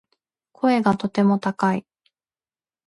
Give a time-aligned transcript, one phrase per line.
[0.53, 1.85] 声がとても高い